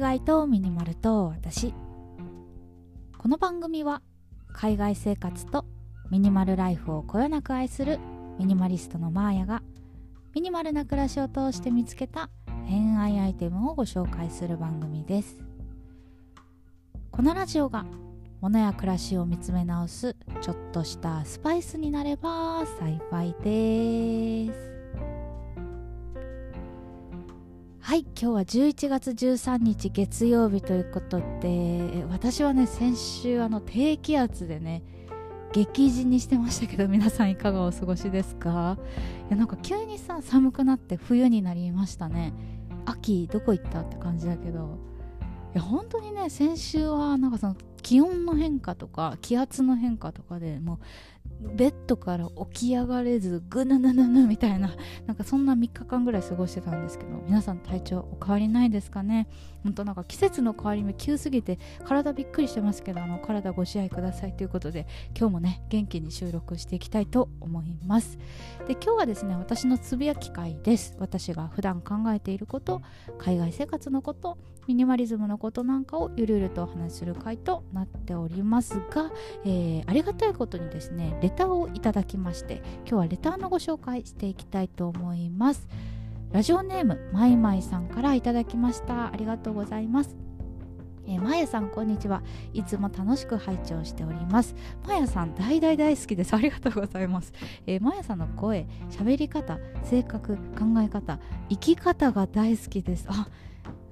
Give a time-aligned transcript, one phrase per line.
[0.00, 1.74] 外とミニマルと私。
[3.18, 4.00] この番組は
[4.50, 5.66] 海外生活と
[6.10, 7.98] ミニマルライフをこよなく愛する
[8.38, 9.62] ミニマリストのマーヤが
[10.34, 12.30] ミニマルな暮らしを通して見つけた
[12.64, 15.36] 偏愛アイテムをご紹介する番組です。
[17.10, 17.84] このラジオが
[18.40, 25.19] 物や暮らしを見つめ直すちょっとしたスパイスになれば幸いです。
[27.90, 34.84] はい今日は11月13日月曜日ということで私はね先週あの低気圧でね
[35.52, 38.78] 激甚にしてましたけど皆さんいかがお過ごしですか？
[39.26, 42.32] いやなんか急にさ寒くなって冬になりましたね。
[42.86, 44.78] 秋どこ行ったって感じだけど。
[45.52, 50.78] いや本当にね先週はなんかその気温の変化とか気圧の変化とかでもう
[51.54, 54.74] ベッドから起き上がれずぐぬぬぬぬみたいな
[55.06, 59.26] なんかそんな3日間ぐらい過ごしてたんですけど皆さん体調お変わりないですかね？
[59.62, 64.86] 本当なんか季節の変わり目急すぎて体びっくりしてますけどあの体ご自愛くださいということで
[65.18, 68.18] 今日もね元気に収録していきたいと思います。
[68.66, 70.96] で今日はですね私のつぶやき会です。
[70.98, 72.82] 私が普段考えていること
[73.18, 74.36] 海外生活のこと
[74.66, 79.10] ミニマリズムのことなんかをゆるゆるとお話しする回となっておりますが、
[79.44, 85.68] えー、ありがたいことにですねレターをいただきまして今日はレターのご紹介していきたいと思います。
[86.32, 89.12] ラジオネームまいまいさんからいただきました。
[89.12, 90.16] ありがとうございます。
[91.06, 92.22] えー、まやさんこんにちは。
[92.52, 94.54] いつも楽しく拝聴しております。
[94.86, 96.34] まやさん大大大好きです。
[96.34, 97.32] ありがとうございます、
[97.66, 103.06] えー、まやさんの声喋り方性格考え方生き方が大好きです。
[103.08, 103.26] あ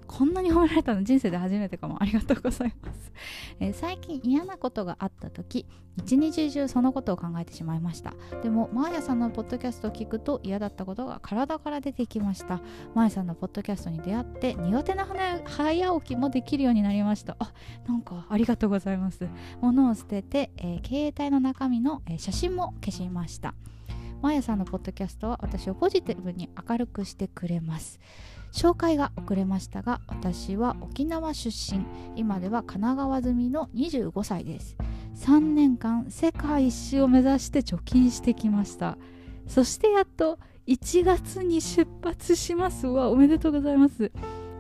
[0.08, 2.02] こんなに褒められたの人生で初めてかも。
[2.02, 3.12] ありがとうございます、
[3.60, 8.14] えー、最近嫌なことがあった時一日中そのことを考えてしまいました。
[8.42, 12.60] でもマーヤさんのポッドキャストを聞くと嫌だったことが体から出てきました。
[12.94, 15.06] マーヤさんのポッドキャストに出会って苦手な
[15.44, 17.36] 早起きもできるようになりました。
[17.38, 17.52] あ
[17.86, 19.28] なんかありがとうございます。
[19.60, 23.54] 物を捨てて、えー、携帯の中身の、えー、写真も消しました。
[24.22, 28.00] マーヤさんのポッドキャストは私をポジティブに明るくしてくれます。
[28.52, 31.84] 紹介が遅れましたが私は沖縄出身。
[32.16, 34.76] 今では神奈川住みの25歳です。
[35.16, 38.98] 3年間世界一周を目指して貯金してきました。
[39.46, 42.86] そしてやっと1月に出発します。
[42.86, 44.12] わおめでとうございます。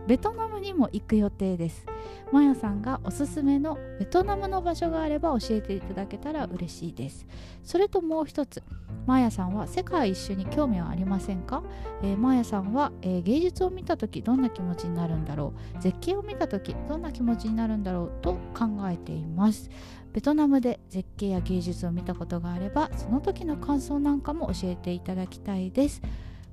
[0.08, 1.84] ベトナムにも行く予定です。
[2.32, 7.26] マヤさんがおすすめのベトナムの場所があれば教えていただけたら嬉しいです。
[7.62, 8.62] それともう一つ
[9.06, 11.62] マーヤさんは世界一周に興味はありませんか、
[12.02, 15.82] えー、マヤさんは、えー、芸術を見た時どんな気持ちになるんだろう？
[15.82, 19.68] 絶景を見た時どんな気持ちになるんだろうと考えています。
[20.14, 26.00] ベトナムで絶景や芸術を見たことがあればその時の感想なんかも教えていただきたいです。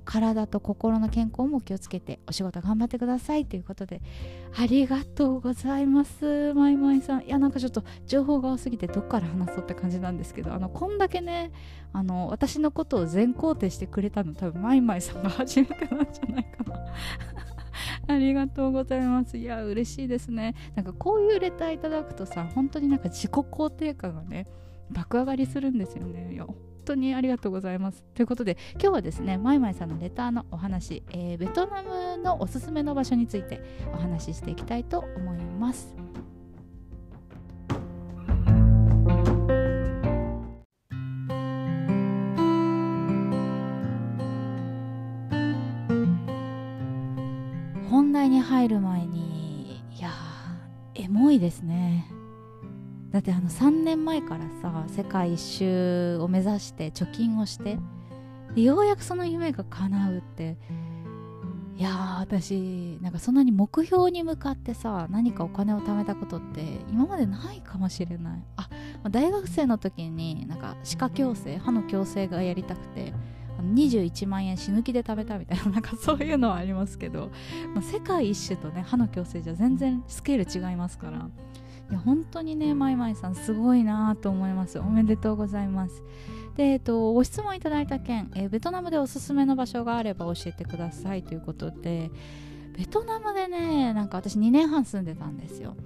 [0.06, 4.00] 体と心の健康も気をつけてお仕事頑張ってくださいということで
[4.56, 6.54] ありがとうございます。
[6.54, 7.24] まいまいさん。
[7.24, 11.50] いやなんかちょっと情報が多すぎてどっから話そうって感じなんですけどあのこんだけね
[11.92, 16.86] あの私のことを全肯定してくれたの多分まいまいさんが初めてなんじゃないかな。
[18.14, 19.36] ありがとうございます。
[19.36, 20.54] いや嬉しいですね。
[20.76, 24.46] なんかこういうレターいただくとさ本当になんか自己肯定感がね
[24.90, 26.32] 爆上がりするんですよね。
[26.32, 26.46] いや
[26.86, 28.02] 当にありがとうございます。
[28.14, 33.60] ということで今日はですねまいまいさんのレターのお話、えー、ベトナムのおすすめの場所について
[33.92, 35.94] お話ししていきたいと思います。
[47.90, 50.10] 本題に入る前にいや
[50.94, 52.15] エモいですね
[53.16, 57.78] だってあの3年前からさ世界一周を目指して貯金をして
[58.60, 60.58] ようやくその夢が叶うって。
[61.78, 68.42] いや私なんかそんなに目標に向かってさ何かお金を貯めたことって今までないかもしれない。
[68.56, 68.68] あ
[69.10, 73.14] 大学生の時になんか歯科矯正歯の矯正がやりたくて
[73.62, 77.30] 21万円死ぬ気で食べたみたいななんか そういうのはありますけど、
[77.74, 81.28] まあ、世界一周とね歯の矯正じゃ全然スケール違いますから。
[81.90, 84.78] いや本当にねまいまいさんすごいなと思います。
[84.78, 86.02] おめでとうございます。
[86.56, 91.22] で、えっと、ご質問いただいた件、えー、ベトナムでおすすめの場所があれば教えてください。
[91.22, 92.10] ということで
[92.76, 95.76] ベトナムでねなんか私2年半住んでたんですよ。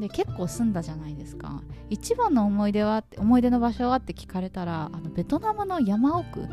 [0.00, 1.62] で結構住んだじゃないですか。
[1.90, 6.46] 一番の思い出は思い出の場所はって聞かれたらあのベトナムの山奥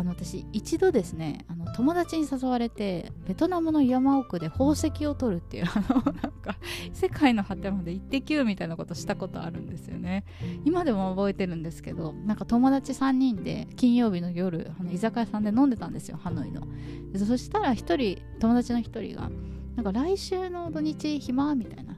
[0.00, 6.56] あの私一度ですねあの友達に誘われてベトナムの山奥で宝石を取るっていうあのなんか
[6.94, 10.24] 世界の果てまで行ってきゅうみたいなことしたことあるんですよね。
[10.64, 16.66] 今でも覚えてるんですけどなんか友達3人で金曜日の夜あの居酒屋さんで飲んでたんですよハノイの。
[17.16, 19.30] そしたら1人友達の1人が
[19.76, 21.54] なんか来週の土日暇？
[21.54, 21.94] みたいな。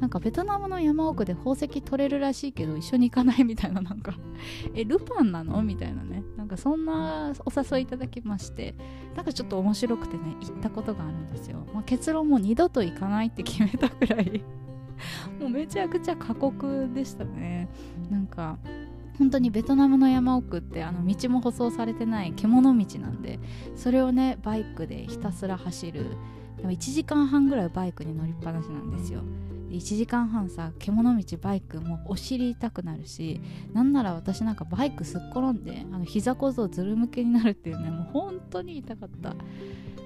[0.00, 4.14] なんかベトナムの山奥で宝石取れるらしいけど一緒に行かないみたいななんか。
[4.74, 5.62] えルパンなの？
[5.62, 6.22] みたいなね。
[6.36, 8.74] なんかそんなお誘いいただきまして。
[9.14, 14.42] なんかちょっと面白くてね行ったことがあるんですよ、まあ、結論も二度と行かないって決めたくらい。
[15.40, 17.68] もうめちゃくちゃ過酷でしたね。
[18.10, 18.58] なんか
[19.18, 23.38] 本当にベトナムの山奥ってあの道も舗装されてない獣道なんで
[23.76, 26.06] それをねバイクでひたすら走る。
[26.56, 29.22] でも1時間半ぐらいバイクに乗りっぱなしなんですよ。
[29.70, 33.40] 1時間半さ獣道バイクもお尻痛くなるし
[33.72, 39.34] なんなら私なんかバイクすっ転んであの膝小僧ずるむけになるっていうねもう本当に痛かった。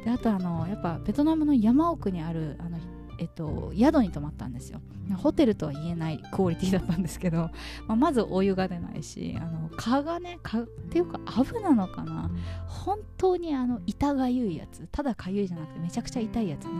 [0.04, 2.78] であとあのやっぱベトナムの山奥にあるあの
[3.18, 4.80] えっと、宿に泊まったんですよ。
[5.16, 7.50] ホテルとは言えないクオリティだったんですけど、
[7.86, 12.30] まあ、まずお湯が出ないしあの蚊がね蚊っていうかアブなのかな？
[12.66, 16.70] 本当にあの痛がゆいやつただかゆいじゃなくてめちゃくちゃ痛いやつね。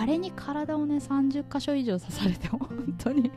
[0.00, 3.30] あれに体をね30箇所以上刺されて本当に。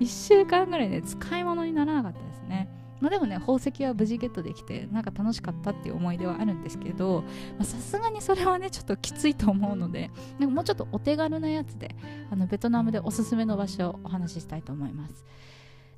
[0.00, 2.68] 1週間ぐらいで使い物にならなかったですね。
[3.00, 7.24] まあ、でもね宝石は無事ゲットできてなんか楽しかったっていう思い出はあるんですけど
[7.60, 11.94] さすがにそれはねちょっときついと思うのでなんかもうちょっとお手軽なやつで
[12.30, 15.24] あのベトナムでおすすめの場所をお話ししたいと思います。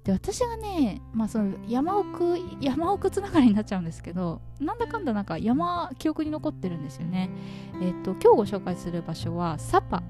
[0.07, 7.29] で私がね、まあ、その山奥山奥つながりになっちゃうんですけどなんだかんだなんか山記憶に残ってるんですよね。
[7.83, 10.05] えっ、と今日ご紹介する場所はサパ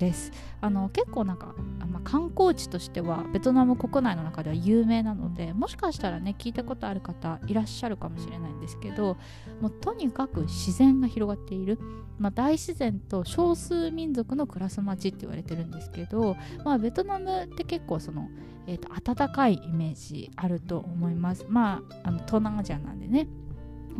[0.00, 0.32] です。
[0.62, 1.54] あの結構なんか、
[1.90, 9.16] まあ、観光地としてはベトナム国内の中では有名なのでもしかしたらね聞いたことある方いらっしゃるかもしれないんですけど
[9.60, 11.78] もうとにかく自然が広がっている、
[12.18, 18.28] まあ、大自然と少数民族の暮らす街って言われてるんですけど、まあ、ベトナムって結構その、
[18.66, 21.44] えーと、と暖かいイメージあると思います。
[21.48, 23.28] まああの東南アジアなんでね。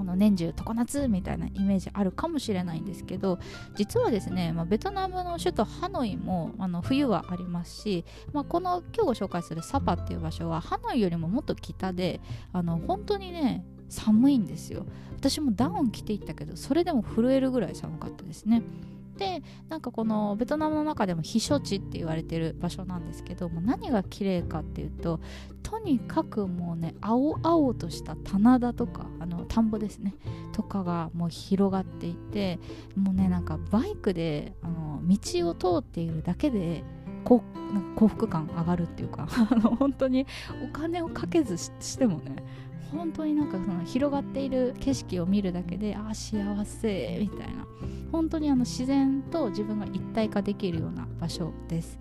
[0.00, 3.38] この年中常夏みたいなイメージあるかもしれないんですけど
[3.76, 12.22] 実はですね、まあ、ベトナムの首都ハノイもあの冬はありますし、まあ、この今日ご紹介するサパっていう場所はハノイよりももっと北で
[12.54, 14.86] あの本当にね寒いんですよ。
[15.16, 18.62] 私もダウン着ていったけどそれでも震えるぐらい寒かったですね。
[19.20, 25.20] でなんかこのベトナムの中でも避暑地って言われてる場所なんですけども何が綺麗かっていうと
[25.62, 30.14] とにかくもうね青々とした棚田とかあの田んぼですね
[30.52, 32.58] とかがもう広がっていて
[32.96, 36.82] もうねなんかバイクであの道を通っているだけで
[37.24, 37.42] 幸
[38.08, 39.26] 福感上がるっていうか
[39.78, 40.26] 本当に
[40.64, 42.36] お金をかけずしてもね
[42.92, 47.66] 本当になんかその広がっている景色を見るだけでああ幸せみたいな。
[48.12, 51.98] 本当にあの自然と自分が一体化できるような場所です。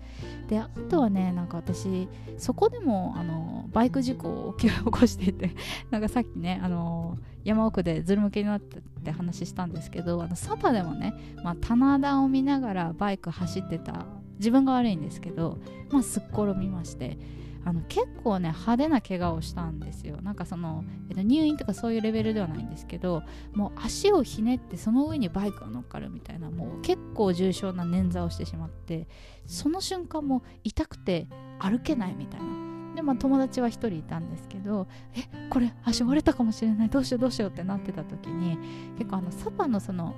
[0.48, 5.52] であとはねなんか私そこでもあのバイク事故を起こしていて
[5.90, 11.14] なんかさっきねあの山奥でズル向けになったって話したんですけどあのサパでもね、
[11.44, 14.06] まあ、棚田を見ながらバイク走ってた
[14.40, 15.58] 自分が悪いんですけど、
[15.90, 17.16] まあ、すっ転びまして
[17.64, 20.16] あの結構ね派手な怪我をしたんですよ。
[20.22, 23.22] なんかその、えっと、入院とかそういうレベルではないんですけど
[23.52, 29.06] もう足をひねってその上にバイクが乗っかるみたいなもう結構重症な捻挫をしてしまって
[29.46, 31.28] その瞬間も痛くて
[31.58, 32.70] 歩けないみたいな。
[32.96, 38.58] でまあ友達は1人いたんですけどえこれ足割れたかもしれないどうしようどうしようってなってた時に
[38.98, 40.14] 結構あのサパのその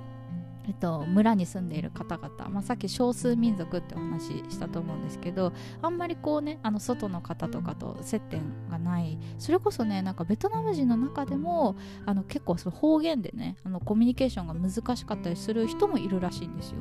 [0.67, 5.51] えっと、村に住んでいる方々、まあ、さっき少数民族ってお話ししたと思うんですけど
[5.81, 9.17] あんまりこうねあの外の方とかと接点がない。
[9.37, 16.77] それこそねなんかベトナム人の中でもあの結構その方言でねあのコミュニケーションが難しかったりする人もいるらしいんですよ。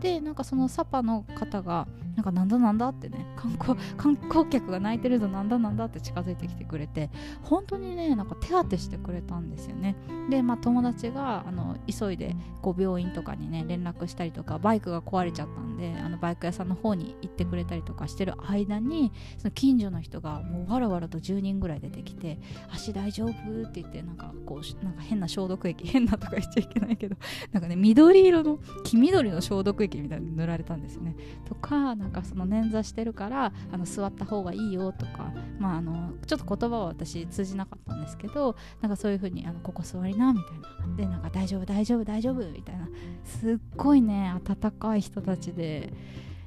[0.00, 1.86] でなんかそのサパの方が
[2.16, 7.10] なんかなんだなんだってね観光観光客が泣いてるぞなんだなんだって近づいてきてくれて
[7.42, 9.96] 本当にねなんか手当てしてくれたんですよね
[10.30, 22.38] でまあ友達があの急いでこう病院とかにね連絡したりとかバイクが壊れちゃったんであのバイク屋さんの方に行ってくれたりとかしてる間にその近所の人がもうわらわらと10人ぐらい出てきて
[22.72, 23.28] 「足大丈夫?」
[23.68, 27.16] って言ってなんかこうなんか変な消毒液変なとか言っちゃいけないけど
[27.52, 31.16] なんかね緑色の黄緑の消毒液みたいに塗られたんですよね。
[31.44, 40.96] とかなんかその捻挫してるからあの座った方がいいよとかまああのちょっと言葉は私通じなかったんですけどなんかそういう風にあのここ座りなみたいな。
[40.96, 42.88] でなんか大丈夫大丈夫大丈夫みたいな。
[43.24, 45.92] すっごいね温かい人たちで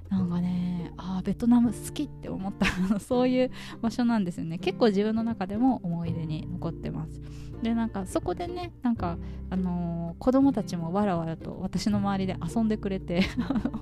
[0.10, 0.68] なんかね
[1.19, 4.57] あベトナム好きって思ったそういう場所なんですよね。
[4.57, 7.21] 結構自分の中でも思い出に残ってます。
[7.61, 9.17] でなんかそこでねなんか
[9.49, 13.23] あのー、子供たちもわらわらと私の周りで遊んでくれて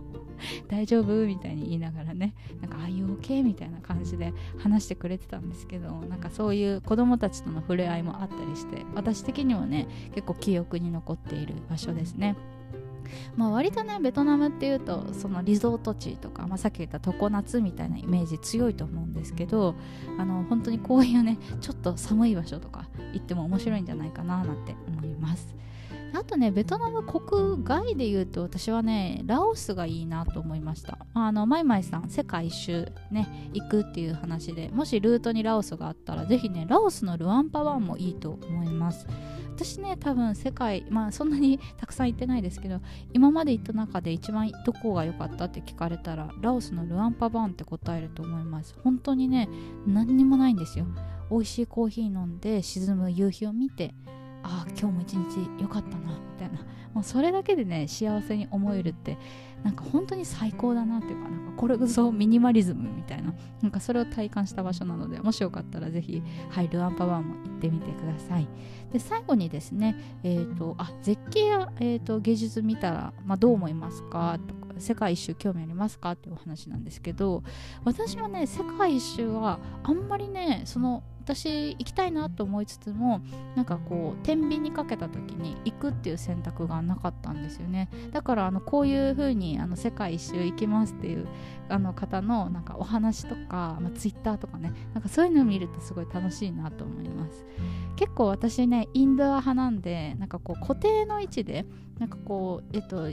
[0.68, 12.36] 大丈夫みたいに言いながらねなんかああいう OK みたいな感じで話してくれてたんですけどなんかそういう子供たちとの触れ合いもあったりして私的にはね結構記憶に残っている場所ですね
[13.36, 19.76] まあ、割とねベトナムっていうとそのリゾート地とか、まあ、さっき言った常夏みたいなイメージ強いと思うんですけど
[20.18, 25.56] あの本当にこういうねちょっと寒い場所とか行っても面白いんじゃないかななんて思います。
[26.14, 30.98] あとねベトナム国外で言うと私はねラオスがいいなと思いました。
[31.14, 39.08] あのマイマイさん世界一周ね行くっていう話でもしルートにラオスがあったらぜひねラオスのルアンパワンもいいと思います。
[39.56, 42.80] 私ね多分世界まあそんなに たくさん行ってないですけど
[43.14, 48.76] 今まで行った中で一番どこが良かったって聞かれたらラオスのルアンパバンって答えると思います。
[48.84, 49.50] 本当にね
[49.88, 50.86] 何にもないんですよ。
[51.30, 53.94] 美味しいコーヒー飲んで沈む夕日を見て
[54.48, 56.60] あ今日も一日良かったなみたいな。
[56.94, 59.18] もうそれだけでね幸せに思えるって
[59.64, 68.48] なんか本当に最高だなっていうかなんかこれこそミニマリズムみたいななんかそれを体感した場所なのでもしよかったらぜひはいルアンパワーも行ってみてください。
[68.92, 74.40] で最後にですねえっ、ー、とあ絶景や、えーと、芸術見たら、まあ、どう思いますか？
[74.48, 76.12] とか世界一周興味ありますか？
[76.12, 77.44] っていうお話なんですけど
[77.84, 83.20] 私はね世界一周はあんまりねその私行きたいなと思いつつも
[83.56, 87.90] なんかこう天秤にかけた時に行くっていう選択がなかったんですよね。
[88.12, 91.28] だからあのこういう風にあの世界一周行きますっていう
[91.68, 97.46] あの方のなんかお話とか、まあ、ツイッターとかねなんかそういうのを見るとすごい楽しいなと思います。
[97.98, 101.66] 結構私ねインドア派なんでなんかこう固定の位置で
[102.00, 103.10] なんかこうえっと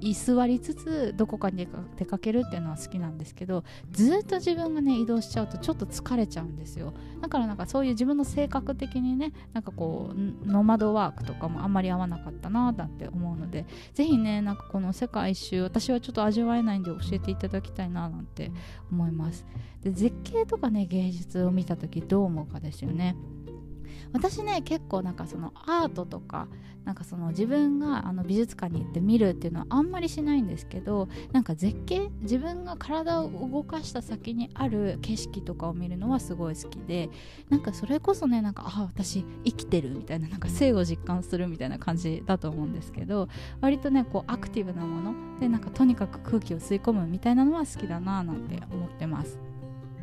[0.00, 6.94] 居座りつつどこかに出かけるっていうのは好きなんですけどずっと自分がね移動しちゃうとちょっと疲れちゃうんですよ。
[7.20, 18.50] だからなんかそういう自分の性格的にねなんかこうノマドワークとかもあんまり合わなかったななんて思うのでぜひねなんかこの世界一周私はちょっと味わえないんで教えていただきたいななんて
[18.90, 19.46] 思います。
[19.82, 23.16] で絶景とかね芸術を見た時どう思うかですよね。
[24.12, 26.48] 私ね結構なんかそのアートとか
[26.88, 37.10] なんかその自分があの美術館に行って見るっていうのはあんまりしないんですけどなんか絶景自分が体を動かした先にある景色とかを見るのはすごい好きで
[37.50, 43.28] なんかそれこそねなんかあ私生きてるみたいななんか生を実感するみたいな感じだと思うんですけど
[43.60, 49.57] 割とねこうアクティブなものでなんかとにかく空気を吸い込むみたいなのは好きだななんて思ってます。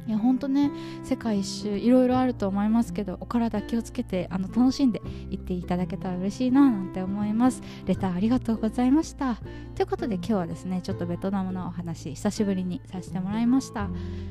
[0.07, 0.71] いや本当ね
[1.03, 7.61] 世界一周いろいろあると思いますけどお体気をつけてあの楽しんでいっていただけたら嬉しいななんて思います。
[7.85, 9.35] レターありがとうございました。
[9.75, 13.89] ということで今日はですねちょっとベトナムのお話久しぶりにさせてもらいました。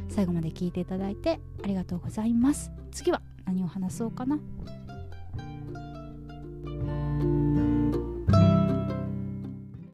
[0.09, 2.71] 最後まで聞いていただいてありがとうございます。
[2.93, 4.39] 次は何を話そうかな？